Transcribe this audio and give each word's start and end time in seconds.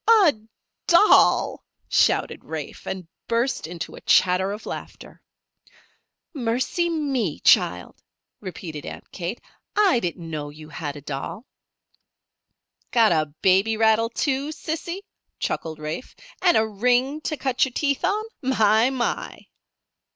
"A 0.25 0.33
doll!" 0.87 1.63
shouted 1.87 2.43
Rafe, 2.43 2.87
and 2.87 3.07
burst 3.27 3.67
into 3.67 3.93
a 3.93 4.01
chatter 4.01 4.51
of 4.51 4.65
laughter. 4.65 5.21
"Mercy 6.33 6.89
me, 6.89 7.39
child!" 7.41 8.01
repeated 8.39 8.83
Aunt 8.83 9.11
Kate. 9.11 9.39
"I 9.75 9.99
didn't 9.99 10.27
know 10.27 10.49
you 10.49 10.69
had 10.69 10.95
a 10.95 11.01
doll." 11.01 11.45
"Got 12.89 13.11
a 13.11 13.27
baby 13.43 13.77
rattle, 13.77 14.09
too, 14.09 14.49
Sissy?" 14.49 15.01
chuckled 15.37 15.77
Rafe. 15.77 16.15
"And 16.41 16.57
a 16.57 16.65
ring 16.67 17.21
to 17.25 17.37
cut 17.37 17.63
your 17.63 17.71
teeth 17.73 18.03
on? 18.03 18.23
My, 18.41 18.89
my!" 18.89 19.45